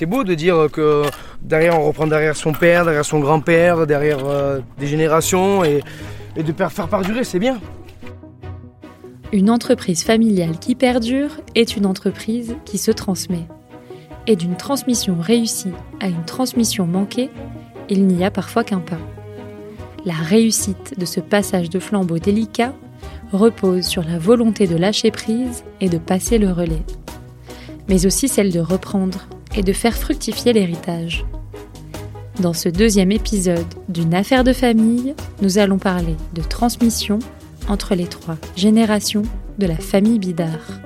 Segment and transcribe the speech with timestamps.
[0.00, 1.02] c'est beau de dire que
[1.42, 5.82] derrière on reprend derrière son père, derrière son grand-père, derrière euh, des générations et,
[6.36, 7.60] et de faire perdurer, c'est bien.
[9.30, 13.46] Une entreprise familiale qui perdure est une entreprise qui se transmet.
[14.26, 17.28] Et d'une transmission réussie à une transmission manquée,
[17.90, 19.00] il n'y a parfois qu'un pas.
[20.06, 22.72] La réussite de ce passage de flambeau délicat
[23.34, 26.86] repose sur la volonté de lâcher prise et de passer le relais,
[27.90, 31.24] mais aussi celle de reprendre et de faire fructifier l'héritage.
[32.40, 37.18] Dans ce deuxième épisode d'une affaire de famille, nous allons parler de transmission
[37.68, 39.22] entre les trois générations
[39.58, 40.80] de la famille Bidard.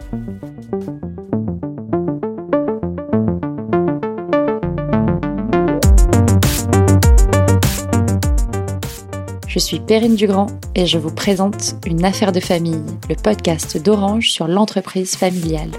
[9.54, 14.30] Je suis Perrine Dugrand et je vous présente Une affaire de famille, le podcast d'Orange
[14.30, 15.70] sur l'entreprise familiale.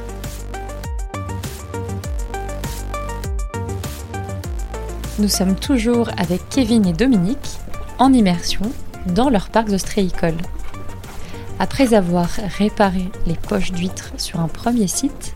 [5.17, 7.57] Nous sommes toujours avec Kevin et Dominique
[7.99, 8.69] en immersion
[9.07, 10.35] dans leur parc ostréicole.
[11.57, 15.35] Après avoir réparé les poches d'huîtres sur un premier site,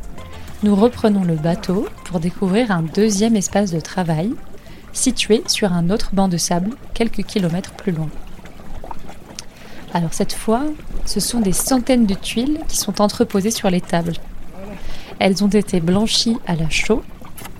[0.63, 4.33] nous reprenons le bateau pour découvrir un deuxième espace de travail
[4.91, 8.09] situé sur un autre banc de sable quelques kilomètres plus loin.
[9.93, 10.63] Alors cette fois,
[11.05, 14.17] ce sont des centaines de tuiles qui sont entreposées sur les tables.
[15.19, 17.01] Elles ont été blanchies à la chaux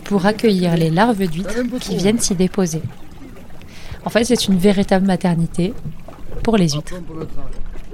[0.09, 2.81] pour accueillir les larves d'huîtres qui viennent s'y déposer.
[4.03, 5.71] En fait, c'est une véritable maternité
[6.43, 6.95] pour les huîtres.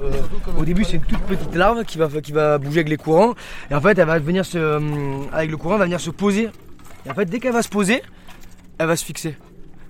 [0.02, 0.11] Euh,
[0.57, 3.33] au début, c'est une toute petite larve qui va, qui bouger avec les courants.
[3.69, 4.80] Et en fait, elle va venir se, euh,
[5.33, 6.47] avec le courant, elle va venir se poser.
[7.05, 8.02] Et en fait, dès qu'elle va se poser,
[8.77, 9.35] elle va se fixer.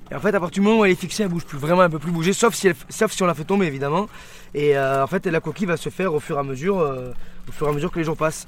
[0.09, 1.83] Et en fait, à partir du moment où elle est fixée, elle bouge plus vraiment,
[1.83, 4.07] elle peut plus bouger, sauf si, sauf si on la fait tomber évidemment.
[4.55, 6.77] Et euh, en fait, la coquille va se faire au fur et à mesure,
[7.47, 8.47] au fur et à mesure que les jours passent.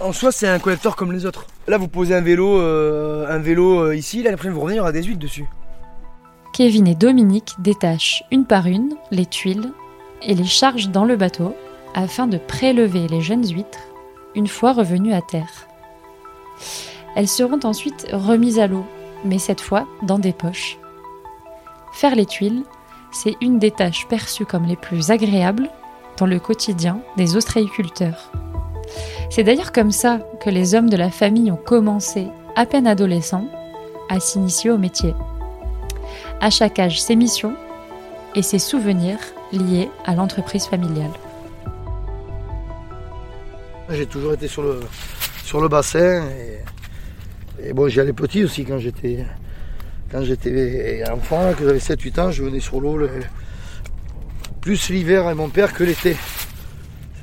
[0.00, 1.46] En soi, c'est un collecteur comme les autres.
[1.68, 4.92] Là, vous posez un vélo, un vélo ici, là, après vous revenez, il y aura
[4.92, 5.46] des huîtres dessus.
[6.52, 9.72] Kevin et Dominique détachent une par une les tuiles
[10.22, 11.54] et les chargent dans le bateau
[11.94, 13.78] afin de prélever les jeunes huîtres
[14.34, 15.68] une fois revenues à terre.
[17.16, 18.84] Elles seront ensuite remises à l'eau,
[19.24, 20.78] mais cette fois dans des poches.
[21.92, 22.64] Faire les tuiles,
[23.12, 25.68] c'est une des tâches perçues comme les plus agréables
[26.18, 28.30] dans le quotidien des ostréiculteurs.
[29.34, 33.48] C'est d'ailleurs comme ça que les hommes de la famille ont commencé, à peine adolescents,
[34.10, 35.14] à s'initier au métier.
[36.42, 37.56] À chaque âge, ses missions
[38.34, 39.16] et ses souvenirs
[39.50, 41.12] liés à l'entreprise familiale.
[43.88, 44.80] J'ai toujours été sur le,
[45.44, 46.28] sur le bassin
[47.64, 49.24] et, bon, j'y allais petit aussi quand j'étais
[50.10, 52.98] quand j'étais enfant, que j'avais 7-8 ans, je venais sur l'eau
[54.60, 56.18] plus l'hiver avec mon père que l'été.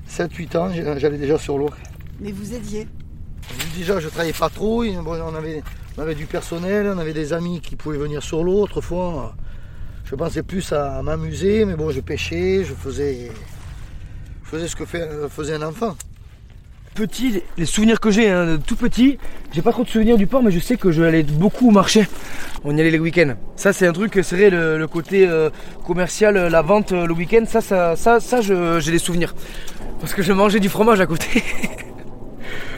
[0.09, 1.69] 7-8 ans, j'allais déjà sur l'eau.
[2.21, 2.87] Mais vous aidiez
[3.75, 4.83] Déjà, je travaillais pas trop.
[4.83, 5.63] on, avait,
[5.97, 8.61] on avait du personnel, on avait des amis qui pouvaient venir sur l'eau.
[8.63, 9.35] Autrefois,
[10.05, 13.31] je pensais plus à m'amuser, mais bon, je pêchais, je faisais,
[14.43, 15.95] je faisais ce que faisait un enfant.
[16.95, 19.17] Petit, les souvenirs que j'ai, hein, tout petit,
[19.53, 22.07] j'ai pas trop de souvenirs du port, mais je sais que je allais beaucoup marcher.
[22.65, 23.35] On y allait les week-ends.
[23.55, 25.49] Ça, c'est un truc, c'est le, le, côté euh,
[25.85, 27.43] commercial, la vente le week-end.
[27.47, 29.33] Ça, ça, ça, ça j'ai des souvenirs.
[30.01, 31.43] Parce que je mangeais du fromage à côté.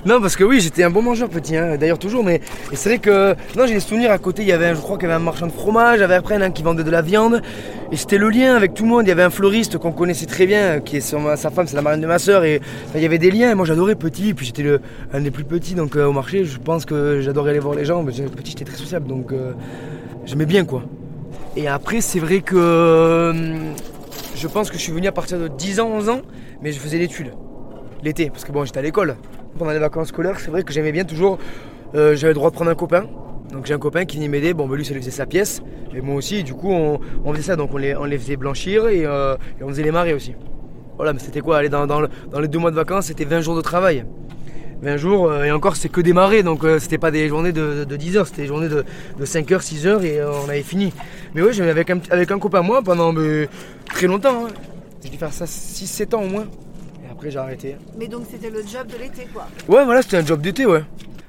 [0.05, 2.41] Non, parce que oui, j'étais un bon mangeur petit, hein, d'ailleurs toujours, mais
[2.73, 4.41] c'est vrai que non, j'ai des souvenirs à côté.
[4.41, 6.15] Il y avait, je crois qu'il y avait un marchand de fromage, il y avait
[6.15, 7.41] après un qui vendait de la viande,
[7.91, 9.05] et c'était le lien avec tout le monde.
[9.05, 11.81] Il y avait un fleuriste qu'on connaissait très bien, qui est sa femme, c'est la
[11.81, 12.61] marraine de ma soeur, et
[12.95, 13.51] il y avait des liens.
[13.51, 14.65] Et moi, j'adorais petit, puis j'étais
[15.13, 17.85] un des plus petits, donc euh, au marché, je pense que j'adorais aller voir les
[17.85, 18.03] gens.
[18.03, 19.53] Mais petit, j'étais très sociable, donc euh,
[20.25, 20.83] j'aimais bien quoi.
[21.55, 23.33] Et après, c'est vrai que
[24.35, 26.21] je pense que je suis venu à partir de 10 ans, 11 ans,
[26.61, 27.31] mais je faisais l'étude
[28.03, 29.15] l'été, parce que bon, j'étais à l'école
[29.57, 31.37] pendant les vacances scolaires, c'est vrai que j'aimais bien toujours.
[31.95, 33.05] Euh, j'avais le droit de prendre un copain.
[33.51, 34.53] Donc j'ai un copain qui venait m'aider.
[34.53, 35.61] Bon, ben lui, ça lui faisait sa pièce.
[35.93, 36.99] Et moi aussi, du coup, on,
[37.33, 37.55] faisait ça.
[37.55, 40.35] Donc on les, faisait blanchir euh, et, on faisait les marées aussi.
[40.95, 41.57] Voilà, mais c'était quoi?
[41.57, 42.01] Aller dans,
[42.39, 44.05] les deux mois de vacances, c'était 20 jours de travail.
[44.83, 46.43] 20 jours, euh, et encore, c'est que des marées.
[46.43, 48.85] Donc c'était pas des journées de, 10 heures, c'était des journées de,
[49.25, 50.93] 5 heures, 6 heures et on avait fini.
[51.35, 53.13] Mais oui, j'avais avec un, avec un copain, moi, pendant
[53.85, 54.45] très longtemps.
[54.45, 55.09] Hein.
[55.09, 56.45] Dû faire ça 6-7 ans au moins
[57.29, 57.75] j'ai arrêté.
[57.97, 60.83] Mais donc c'était le job de l'été quoi Ouais, voilà, c'était un job d'été, ouais.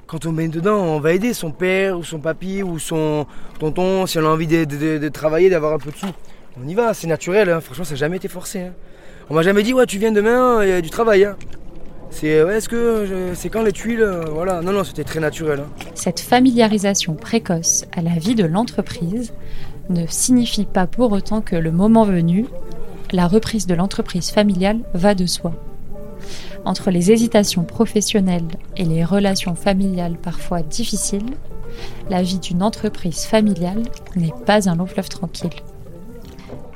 [0.07, 3.27] Quand on met dedans, on va aider son père ou son papy ou son
[3.59, 6.07] tonton si on a envie de, travailler, d'avoir un peu de sous.
[6.63, 7.61] On y va, c'est naturel, hein.
[7.61, 8.61] franchement, ça n'a jamais été forcé.
[8.61, 8.73] Hein.
[9.31, 11.25] On m'a jamais dit, ouais, tu viens demain, il y a du travail.
[11.25, 11.37] Hein.
[12.11, 15.63] C'est ouais, est-ce que c'est quand les tuiles euh, Voilà, non, non, c'était très naturel.
[15.95, 19.33] Cette familiarisation précoce à la vie de l'entreprise
[19.89, 22.47] ne signifie pas pour autant que le moment venu,
[23.13, 25.55] la reprise de l'entreprise familiale va de soi.
[26.65, 31.35] Entre les hésitations professionnelles et les relations familiales parfois difficiles,
[32.09, 33.83] la vie d'une entreprise familiale
[34.15, 35.51] n'est pas un long fleuve tranquille.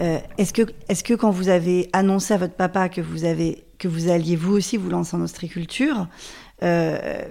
[0.00, 3.64] Euh, est-ce que, est que quand vous avez annoncé à votre papa que vous, avez,
[3.78, 6.08] que vous alliez vous aussi vous lancer en ostréiculture,
[6.62, 7.22] euh,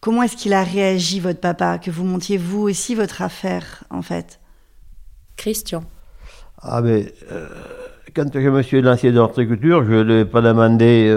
[0.00, 4.02] comment est-ce qu'il a réagi, votre papa, que vous montiez vous aussi votre affaire, en
[4.02, 4.40] fait?
[5.36, 5.84] Christian.
[6.58, 7.48] Ah, mais euh,
[8.16, 11.14] quand je me suis lancé dans l'horticulture, je ne lui ai pas demandé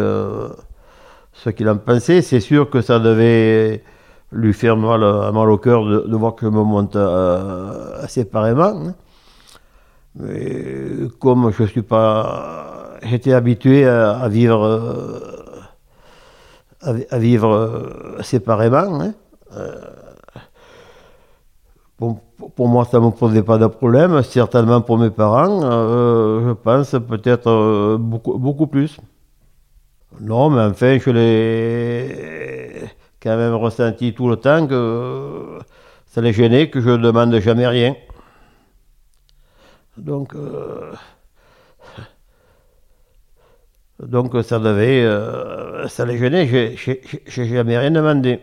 [1.34, 2.22] ce qu'il en pensait.
[2.22, 3.84] C'est sûr que ça devait
[4.32, 6.98] lui faire mal, mal au cœur de, voir que je me monte
[8.08, 8.88] séparément.
[8.88, 8.94] Hein.
[10.16, 14.64] Mais comme je suis pas, j'étais habitué à, vivre,
[16.84, 19.02] euh, à, vivre euh, séparément.
[19.02, 19.14] Hein.
[22.02, 22.14] Euh,
[22.56, 24.22] pour, moi, ça ne me posait pas de problème.
[24.24, 28.98] Certainement pour mes parents, je pense peut-être beaucoup, beaucoup plus.
[30.22, 32.90] Non, mais enfin, je l'ai
[33.22, 35.60] quand même ressenti tout le temps que
[36.08, 37.96] ça les gênait, que je ne demande jamais rien.
[39.98, 40.94] Donc, euh,
[44.02, 46.76] donc ça devait, euh, ça les gênait.
[46.76, 48.40] J'ai jamais rien demandé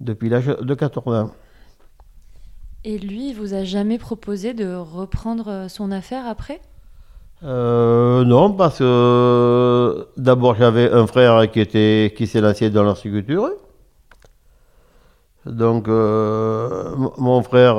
[0.00, 1.30] depuis l'âge de 14 ans.
[2.86, 6.60] Et lui, il vous a jamais proposé de reprendre son affaire après?
[7.42, 13.50] Euh, Non, parce que d'abord j'avais un frère qui était qui s'est lancé dans l'horticulture.
[15.44, 17.76] Donc mon frère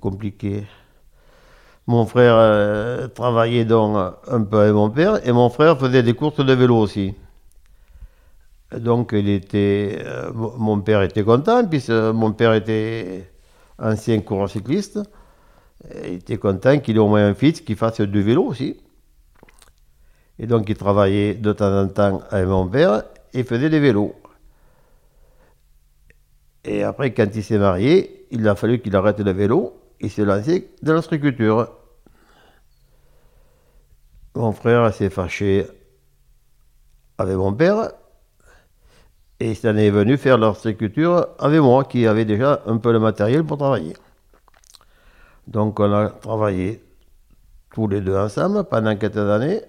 [0.00, 0.66] compliqué.
[1.86, 3.96] Mon frère euh, travaillait donc
[4.28, 7.14] un peu avec mon père et mon frère faisait des courses de vélo aussi.
[8.76, 13.30] Donc il était, euh, mon père était content puisque mon père était
[13.78, 15.00] ancien coureur cycliste.
[16.04, 18.80] Il était content qu'il ait au moins un fils qui fasse du vélo aussi.
[20.38, 23.02] Et donc il travaillait de temps en temps avec mon père
[23.32, 24.14] et faisait des vélos.
[26.64, 30.24] Et après, quand il s'est marié, il a fallu qu'il arrête le vélo il s'est
[30.24, 31.70] lancé dans l'agriculture.
[34.34, 35.66] Mon frère s'est fâché
[37.18, 37.92] avec mon père
[39.40, 43.00] et il s'en est venu faire l'horticulture avec moi qui avait déjà un peu le
[43.00, 43.94] matériel pour travailler.
[45.46, 46.82] Donc on a travaillé
[47.72, 49.62] tous les deux ensemble pendant quelques années.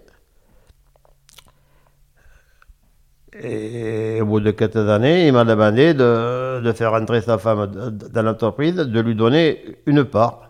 [3.41, 8.21] Et au bout de quelques années, il m'a demandé de, faire entrer sa femme dans
[8.21, 10.49] l'entreprise, de lui donner une part.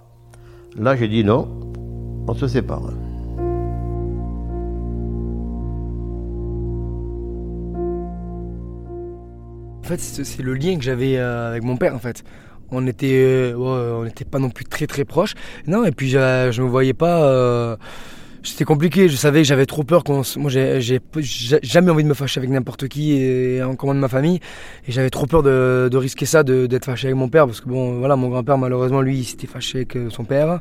[0.76, 1.72] Là, j'ai dit non,
[2.28, 2.90] on se sépare.
[10.00, 12.24] C'est le lien que j'avais euh, avec mon père, en fait.
[12.72, 15.34] On était, euh, on n'était pas non plus très très proches.
[15.68, 17.24] Non, et puis je, je me voyais pas.
[17.24, 17.76] Euh,
[18.44, 19.08] c'était compliqué.
[19.08, 20.04] Je savais que j'avais trop peur.
[20.04, 21.00] Qu'on, moi, j'ai,
[21.64, 24.40] jamais envie de me fâcher avec n'importe qui, et encore de ma famille.
[24.88, 28.00] Et j'avais trop peur de, risquer ça, d'être fâché avec mon père, parce que bon,
[28.00, 30.60] voilà, mon grand-père, malheureusement, lui, il s'était fâché avec euh, son père.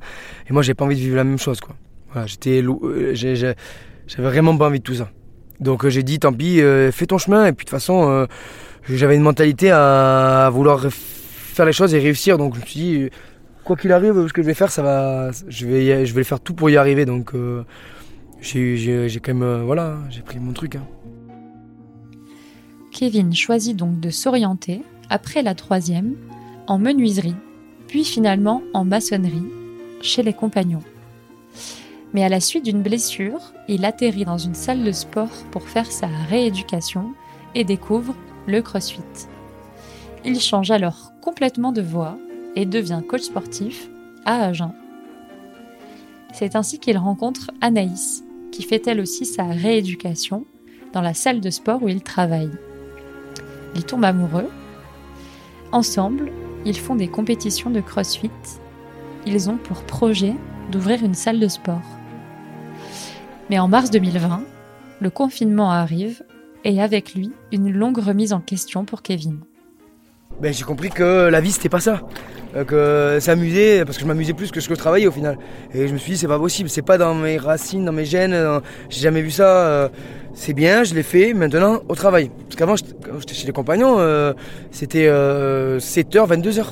[0.48, 1.74] Et moi, j'ai pas envie de vivre la même chose, quoi.
[2.12, 3.54] Voilà, j'étais, euh, j'avais
[4.16, 5.08] vraiment pas envie de tout ça.
[5.60, 6.60] Donc, euh, j'ai dit, tant pis,
[6.92, 7.46] fais ton chemin.
[7.46, 8.26] Et puis, de toute façon,
[8.88, 12.38] j'avais une mentalité à, vouloir faire les choses et réussir.
[12.38, 13.10] Donc, je me suis dit,
[13.64, 16.40] quoi qu'il arrive, ce que je vais faire, ça va, je vais, je vais faire
[16.40, 17.04] tout pour y arriver.
[17.04, 17.62] Donc, euh,
[18.40, 20.76] j'ai quand même, euh, voilà, j'ai pris mon truc.
[20.76, 20.86] Hein.
[22.90, 26.16] Kevin choisit donc de s'orienter, après la troisième,
[26.66, 27.36] en menuiserie,
[27.86, 29.46] puis finalement en maçonnerie,
[30.02, 30.82] chez les compagnons.
[32.12, 35.90] Mais à la suite d'une blessure, il atterrit dans une salle de sport pour faire
[35.90, 37.12] sa rééducation
[37.54, 38.14] et découvre
[38.46, 39.02] le crossfit.
[40.24, 42.18] Il change alors complètement de voie
[42.56, 43.88] et devient coach sportif
[44.24, 44.74] à Agen.
[46.32, 50.44] C'est ainsi qu'il rencontre Anaïs, qui fait elle aussi sa rééducation
[50.92, 52.50] dans la salle de sport où il travaille.
[53.74, 54.48] Ils tombent amoureux.
[55.72, 56.30] Ensemble,
[56.64, 58.30] ils font des compétitions de crossfit.
[59.26, 60.34] Ils ont pour projet
[60.70, 61.82] d'ouvrir une salle de sport.
[63.48, 64.44] Mais en mars 2020,
[65.00, 66.22] le confinement arrive
[66.64, 69.40] et avec lui une longue remise en question pour Kevin.
[70.40, 72.00] Ben, j'ai compris que la vie c'était pas ça.
[72.56, 75.38] Euh, que s'amuser, parce que je m'amusais plus que ce que je travaillais au final.
[75.72, 78.04] Et je me suis dit, c'est pas possible, c'est pas dans mes racines, dans mes
[78.04, 78.36] gènes,
[78.88, 79.46] j'ai jamais vu ça.
[79.46, 79.88] Euh,
[80.34, 82.30] c'est bien, je l'ai fait, maintenant au travail.
[82.44, 82.74] Parce qu'avant,
[83.04, 84.32] quand j'étais chez les compagnons, euh,
[84.72, 86.66] c'était 7h, 22h.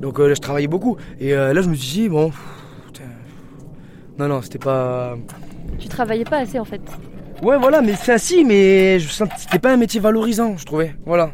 [0.00, 0.96] Donc là, je travaillais beaucoup.
[1.18, 2.30] Et là, je me suis dit, bon,
[4.18, 5.16] non, non, c'était pas.
[5.78, 6.80] Tu travaillais pas assez en fait.
[7.42, 10.94] Ouais, voilà, mais c'est ainsi, mais je c'était pas un métier valorisant, je trouvais.
[11.04, 11.32] Voilà.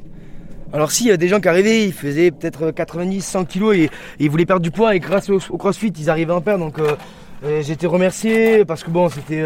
[0.73, 3.91] Alors s'il y a des gens qui arrivaient, ils faisaient peut-être 90, 100 kilos et,
[4.19, 6.65] ils voulaient perdre du poids et grâce au, crossfit, ils arrivaient en perdre.
[6.65, 6.97] Donc euh,
[7.61, 9.45] J'ai été remercié parce que bon, c'était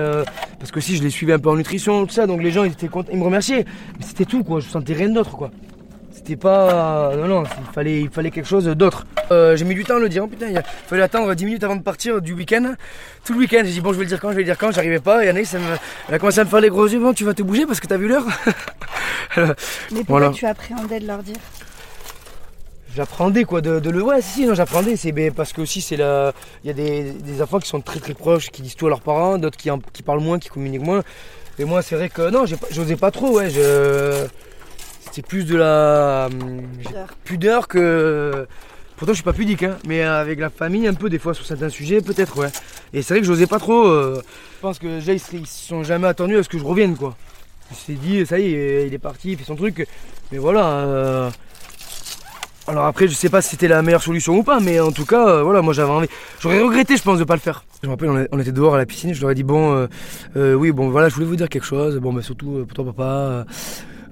[0.60, 2.62] parce que si je les suivais un peu en nutrition, tout ça, donc les gens
[2.62, 3.64] ils étaient contents, ils me remerciaient,
[3.98, 4.60] mais c'était tout quoi.
[4.60, 5.50] Je sentais rien d'autre quoi.
[6.24, 7.16] C'était pas.
[7.16, 9.06] Non, non, il fallait, il fallait quelque chose d'autre.
[9.32, 11.74] Euh, j'ai mis du temps à le dire, putain, il fallait attendre 10 minutes avant
[11.74, 12.74] de partir du week-end.
[13.24, 14.56] Tout le week-end, j'ai dit, bon, je vais le dire quand, je vais le dire
[14.56, 15.24] quand, j'arrivais pas.
[15.24, 17.42] Et Anaïs, elle, a commencé à me faire les gros yeux, bon, tu vas te
[17.42, 18.24] bouger parce que t'as vu l'heure.
[19.90, 21.38] Mais pourquoi tu appréhendais de leur dire?
[22.94, 26.66] J'apprenais quoi de, le ouais si, non j'apprenais c'est parce que aussi c'est la il
[26.66, 29.38] y a des, enfants qui sont très très proches qui disent tout à leurs parents
[29.38, 31.02] d'autres qui, qui parlent moins qui communiquent moins
[31.58, 34.26] et moi c'est vrai que non j'osais pas trop ouais je
[35.12, 36.28] c'est plus de la
[37.24, 37.68] pudeur.
[37.68, 38.46] que.
[38.96, 41.44] Pourtant, je suis pas pudique, hein, mais avec la famille, un peu, des fois, sur
[41.44, 42.50] certains sujets, peut-être, ouais.
[42.92, 43.84] Et c'est vrai que j'osais pas trop.
[43.84, 44.22] Euh,
[44.56, 47.16] je pense que déjà, ils, se sont jamais attendus à ce que je revienne, quoi.
[47.70, 49.86] Je s'est dit, ça y est, il est parti, il fait son truc.
[50.30, 50.66] Mais voilà.
[50.66, 51.30] Euh,
[52.68, 55.04] alors après, je sais pas si c'était la meilleure solution ou pas, mais en tout
[55.04, 56.08] cas, euh, voilà, moi j'avais envie.
[56.40, 57.64] J'aurais regretté, je pense, de pas le faire.
[57.82, 59.88] Je me rappelle, on était dehors à la piscine, je leur ai dit, bon,
[60.36, 61.96] oui, bon, voilà, je voulais vous dire quelque chose.
[61.96, 63.46] Bon, mais surtout pour toi, papa.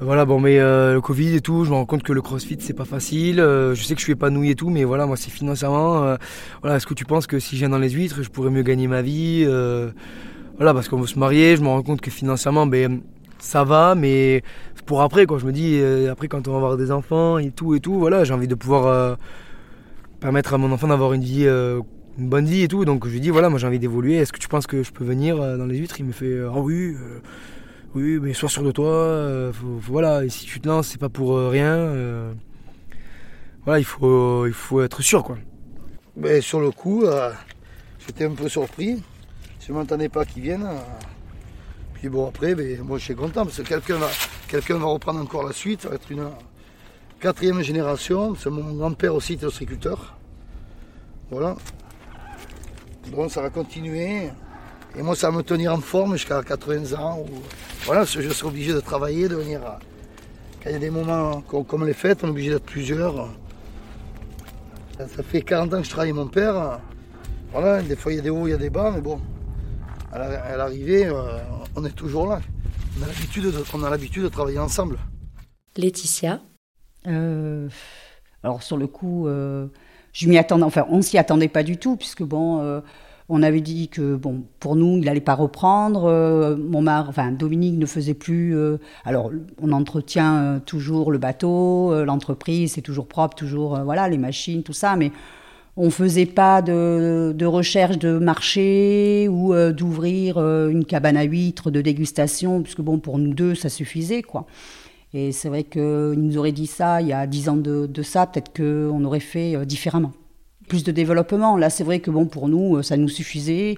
[0.03, 2.57] Voilà, bon, mais euh, le Covid et tout, je me rends compte que le CrossFit
[2.59, 3.39] c'est pas facile.
[3.39, 6.05] Euh, je sais que je suis épanoui et tout, mais voilà, moi c'est financièrement.
[6.05, 6.17] Euh,
[6.63, 8.63] voilà, est-ce que tu penses que si je viens dans les huîtres, je pourrais mieux
[8.63, 9.45] gagner ma vie
[10.57, 13.03] Voilà, parce qu'on veut se marier, je me rends compte que financièrement, ben
[13.39, 14.43] ça va, mais
[14.87, 15.39] pour après, quoi.
[15.39, 18.25] Je me dis, après quand on va avoir des enfants et tout et tout, voilà,
[18.25, 19.19] j'ai envie de pouvoir
[20.19, 22.87] permettre à mon enfant d'avoir une vie une bonne vie et tout.
[22.87, 24.17] Donc je lui dis voilà, moi j'ai envie d'évoluer.
[24.17, 25.97] Est-ce que tu penses que je peux venir dans les huîtres?
[26.01, 26.95] Il me fait ah oui,
[27.95, 28.87] oui, mais sois sûr de toi.
[28.87, 31.75] Euh, voilà, et si tu te lances, c'est pas pour euh, rien.
[31.75, 32.33] Euh,
[33.65, 35.37] voilà, il faut, il faut être sûr, quoi.
[36.17, 37.05] Mais sur le coup,
[38.07, 39.03] j'étais un peu surpris.
[39.61, 40.69] Je ne m'entendais pas qu'ils viennent.
[41.95, 44.09] puis bon, après, ben, moi je suis content parce que quelqu'un va,
[44.79, 45.83] va reprendre encore la suite.
[45.83, 46.29] Ça va être une
[47.21, 48.35] quatrième génération.
[48.35, 50.17] C'est mon grand-père aussi était ostréiculteur.
[51.31, 51.57] Voilà.
[53.13, 54.31] Donc ça va continuer.
[54.99, 57.25] Et moi, ça va me tenir en forme jusqu'à 80 ans.
[57.85, 59.61] Voilà, je serai obligé de travailler, de venir.
[60.63, 63.29] Quand il y a des moments comme les fêtes, on est obligé d'être plusieurs.
[64.99, 66.81] Ça fait 40 ans que je travaille mon père.
[67.53, 69.21] Voilà, des fois il y a des hauts, il y a des bas, mais bon,
[70.13, 71.39] à l'arrivée, euh,
[71.77, 72.41] on est toujours là.
[72.99, 73.07] On a
[73.91, 74.99] l'habitude de, travailler ensemble.
[75.77, 76.41] Laetitia
[77.07, 77.69] euh,
[78.43, 79.69] Alors sur le coup, euh,
[80.13, 82.83] je m'y attendais, enfin on s'y attendait pas du tout, puisque bon
[83.31, 86.05] on avait dit que bon, pour nous, il n'allait pas reprendre.
[86.05, 86.57] Euh,
[87.09, 88.57] enfin Dominique ne faisait plus.
[88.57, 89.31] Euh, alors,
[89.63, 94.73] on entretient euh, toujours le bateau, l'entreprise, c'est toujours propre, toujours voilà les machines, tout
[94.73, 95.13] ça, mais
[95.77, 102.63] on faisait pas de, recherche de marché ou d'ouvrir une cabane à huîtres de dégustation,
[102.63, 104.47] puisque bon, pour nous deux, ça suffisait quoi.
[105.15, 108.27] Et c'est vrai qu'il nous aurait dit ça il y a dix ans de ça,
[108.27, 110.13] peut-être qu'on aurait fait différemment
[110.71, 111.57] plus de développement.
[111.57, 113.77] Là, c'est vrai que bon, pour nous, euh, ça nous suffisait.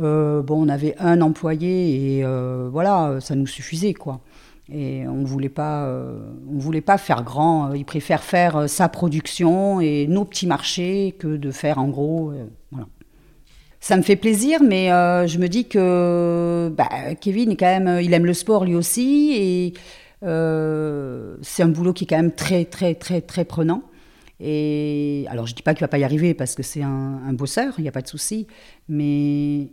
[0.00, 4.20] Euh, bon, on avait un employé et euh, voilà, ça nous suffisait quoi.
[4.72, 5.88] Et on voulait pas,
[6.52, 7.72] on voulait pas faire grand.
[7.72, 12.32] Ils préfèrent faire sa production et nos petits marchés que de faire en gros.
[12.72, 12.88] voilà.
[13.78, 14.88] Ça me fait plaisir, mais
[15.28, 16.88] je me dis que bah,
[17.20, 19.74] Kevin quand même, il aime le sport lui aussi et
[20.20, 23.84] c'est un boulot qui est quand même très très très très prenant.
[24.40, 27.74] Et alors, je dis pas qu'il va pas y arriver parce que c'est un, bosseur,
[27.78, 28.46] il n'y a pas de souci,
[28.88, 29.70] mais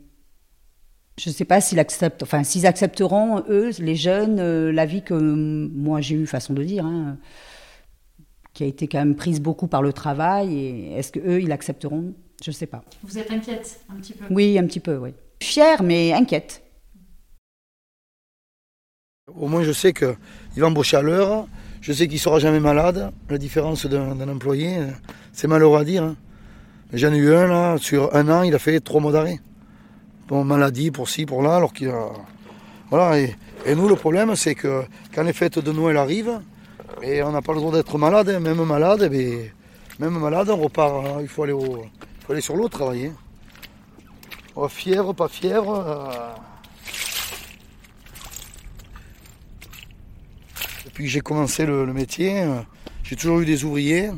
[1.18, 5.04] je ne sais pas s'ils acceptent, enfin, s'ils accepteront eux, les jeunes, euh, la vie
[5.04, 7.18] que moi j'ai eu, façon de dire, hein,
[8.54, 10.58] qui a été quand même prise beaucoup par le travail.
[10.58, 12.84] Et est-ce que eux, ils accepteront Je ne sais pas.
[13.04, 14.26] Vous êtes inquiète un petit peu?
[14.30, 15.14] Oui, un petit peu, oui.
[15.42, 16.64] Fière, mais inquiète.
[19.36, 20.16] Au moins, je sais qu'il
[20.58, 21.48] va embaucher à l'heure.
[21.84, 23.12] Je sais qu'il ne sera jamais malade.
[23.30, 24.78] La différence d'un employé,
[25.34, 26.04] c'est malheureux à dire.
[26.04, 26.16] Hein.
[26.94, 29.42] J'en ai eu un là, sur un an, il a fait trois mois d'arrêt.
[30.28, 32.08] Pour maladie, pour ci, pour là, alors qu'il a.
[32.90, 33.20] Voilà.
[33.20, 36.40] Et, nous, le problème, c'est que quand les fêtes de Noël arrivent,
[37.02, 38.40] et on n'a pas le droit d'être malade, hein.
[38.40, 39.52] même malade, et
[40.00, 41.06] même malade, on repart.
[41.06, 41.18] Hein.
[41.20, 43.12] Il faut aller, sur l'eau travailler.
[44.70, 45.84] fièvre, pas fièvre.
[45.86, 46.53] Euh,
[50.94, 52.60] Depuis que j'ai commencé le, métier, euh,
[53.04, 54.12] j'ai toujours eu des ouvriers.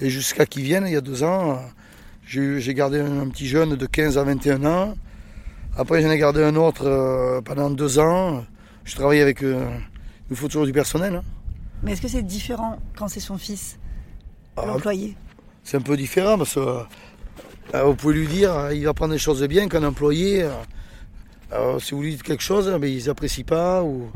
[0.00, 3.74] Et jusqu'à qu'ils viennent, il y a deux ans, euh, j'ai gardé un, petit jeune
[3.74, 4.94] de 15 à 21 ans.
[5.76, 8.44] Après, j'en ai gardé un autre euh, pendant deux ans.
[8.84, 9.40] Je travaille avec.
[9.40, 9.48] il
[10.30, 11.16] me faut toujours du personnel.
[11.16, 11.24] Hein.
[11.82, 13.80] Mais est-ce que c'est différent quand c'est son fils,
[14.56, 15.16] ah, l'employé?
[15.64, 16.84] C'est un peu différent parce que
[17.74, 20.48] vous pouvez lui dire, il va prendre des choses bien qu'un employé.
[21.80, 23.82] si vous lui dites quelque chose, mais ils n'apprécient pas.
[23.82, 24.12] Ou...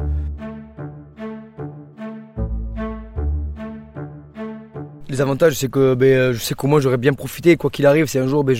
[5.14, 8.06] Les avantages, c'est que ben, je sais qu'au moins j'aurais bien profité, quoi qu'il arrive,
[8.06, 8.56] si un jour ben,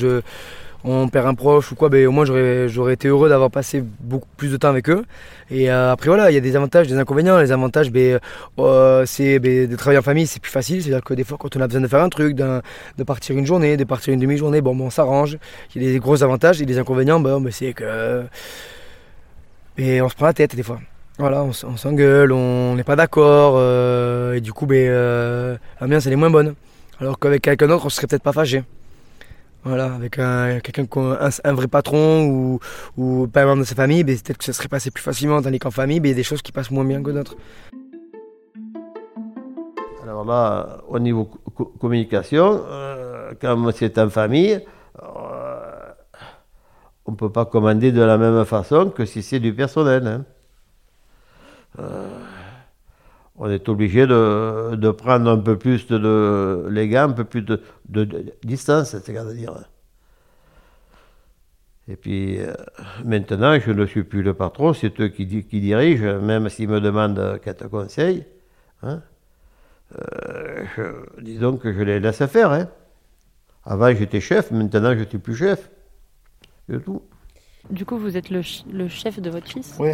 [0.84, 4.28] on perd un proche ou quoi, ben, au moins j'aurais, été heureux d'avoir passé beaucoup
[4.36, 5.04] plus de temps avec eux.
[5.50, 7.40] Et euh, après voilà, il y a des avantages, des inconvénients.
[7.40, 10.80] Les avantages, euh, c'est de travailler en famille, c'est plus facile.
[10.80, 13.46] C'est-à-dire que des fois, quand on a besoin de faire un truc, de partir une
[13.46, 15.38] journée, de partir une demi-journée, bon, bon on s'arrange.
[15.74, 17.20] Il y a des gros avantages et des inconvénients,
[17.50, 18.22] c'est que
[19.76, 20.78] on se prend la tête des fois.
[21.16, 26.14] Voilà, on, s'engueule, on n'est pas d'accord, euh, et du coup, ben, euh, l'ambiance elle
[26.14, 26.54] est moins bonne.
[26.98, 28.64] Alors qu'avec quelqu'un d'autre, on serait peut-être pas fâché.
[29.62, 32.58] Voilà, avec un, quelqu'un, un, un, vrai patron
[32.96, 35.40] ou, pas un membre de sa famille, ben, peut-être que ça serait passé plus facilement,
[35.40, 37.36] tandis qu'en famille, ben, il y a des choses qui passent moins bien que d'autres.
[40.02, 41.30] Alors là, au niveau
[41.78, 44.60] communication, euh, quand c'est en famille,
[47.06, 50.06] on ne peut pas commander de la même façon que si c'est du personnel.
[50.08, 50.24] Hein.
[51.78, 52.08] Euh,
[53.36, 57.60] on est obligé de, prendre un peu plus de, les gars, un peu plus de,
[58.44, 59.54] distance, c'est-à-dire.
[61.88, 62.54] Et puis euh,
[63.04, 66.80] maintenant, je ne suis plus le patron, c'est eux qui, qui dirigent, même s'ils me
[66.80, 68.24] demandent quelques conseils.
[68.82, 69.02] Hein.
[69.98, 72.52] Euh, disons que je les laisse faire.
[72.52, 72.68] Hein.
[73.64, 75.70] Avant, j'étais chef, maintenant, je ne suis plus chef.
[76.84, 77.02] tout.
[77.70, 79.74] Du coup, vous êtes le, le chef de votre fils?
[79.78, 79.92] Oui.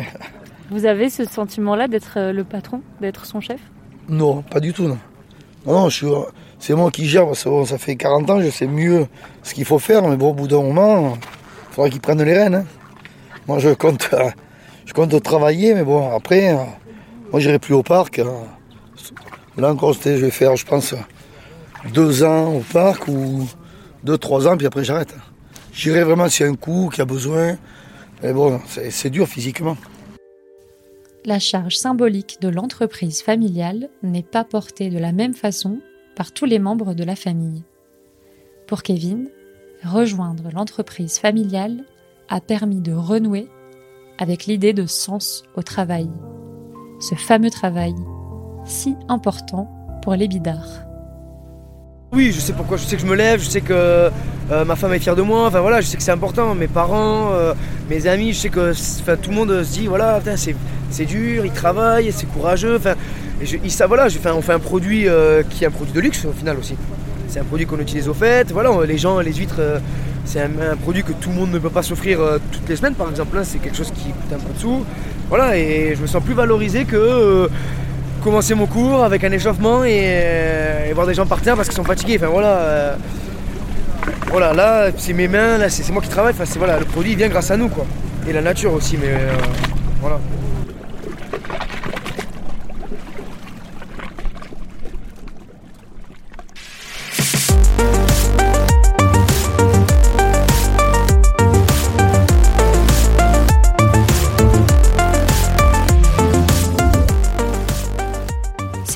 [0.70, 3.60] Vous avez ce sentiment-là d'être euh, le patron, d'être son chef?
[4.08, 5.88] Non, pas du tout, non.
[6.60, 9.06] C'est moi qui gère, ça fait 40 ans, je sais mieux
[9.42, 12.34] ce qu'il faut faire, mais bon, au bout d'un moment, il faudra qu'il prenne les
[12.34, 12.54] rênes.
[12.54, 12.64] Hein.
[13.48, 14.10] Moi, je compte,
[14.86, 16.58] je compte travailler, mais bon, après, euh,
[17.32, 18.20] moi, j'irai plus au parc.
[19.56, 20.94] Là encore, je vais faire, je pense,
[21.92, 23.48] deux ans au parc ou
[24.04, 25.14] deux, trois ans, puis après, j'arrête.
[25.72, 27.56] J'irai vraiment s'il y a un coup, qu'il y a besoin.
[28.22, 29.76] Mais bon, c'est dur physiquement.
[31.26, 35.80] La charge symbolique de l'entreprise familiale n'est pas portée de la même façon
[36.16, 37.62] par tous les membres de la famille.
[38.66, 39.28] Pour Kevin,
[39.84, 41.84] rejoindre l'entreprise familiale
[42.30, 43.48] a permis de renouer
[44.18, 46.08] avec l'idée de sens au travail.
[47.00, 47.94] Ce fameux travail,
[48.64, 49.70] si important
[50.02, 50.89] pour les bidards.
[52.12, 54.74] Oui, je sais pourquoi, je sais que je me lève, je sais que euh, ma
[54.74, 57.54] femme est fière de moi, enfin voilà, je sais que c'est important, mes parents, euh,
[57.88, 58.72] mes amis, je sais que
[59.14, 62.94] tout le monde se dit voilà, c'est dur, il travaille, c'est courageux, enfin,
[63.68, 66.58] ça, voilà, on fait un produit euh, qui est un produit de luxe au final
[66.58, 66.74] aussi.
[67.28, 69.60] C'est un produit qu'on utilise au fait, voilà, les gens, les huîtres,
[70.24, 72.18] c'est un, produit que tout le monde ne peut pas s'offrir
[72.50, 74.84] toutes les semaines par exemple, hein, c'est quelque chose qui coûte un peu de sous,
[75.28, 77.48] voilà, et je me sens plus valorisé que
[78.20, 82.16] commencer mon cours avec un échauffement et, voir des gens partir parce qu'ils sont fatigués.
[82.16, 82.48] Enfin voilà.
[82.48, 82.96] Euh,
[84.28, 86.34] voilà, là c'est mes mains, là c'est moi qui travaille.
[86.38, 87.84] Enfin, voilà, le produit vient grâce à nous quoi.
[88.28, 89.32] Et la nature aussi, mais euh,
[90.00, 90.20] voilà.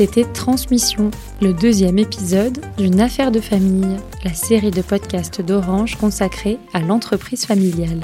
[0.05, 6.59] C'était Transmission, le deuxième épisode d'une affaire de famille, la série de podcasts d'Orange consacrée
[6.75, 8.03] à l'entreprise familiale.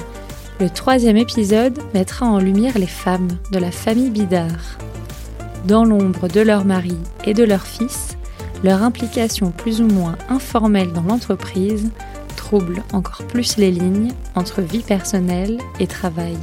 [0.59, 4.79] Le troisième épisode mettra en lumière les femmes de la famille Bidard.
[5.67, 8.17] Dans l'ombre de leur mari et de leur fils,
[8.63, 11.91] leur implication plus ou moins informelle dans l'entreprise
[12.35, 16.37] trouble encore plus les lignes entre vie personnelle et travail.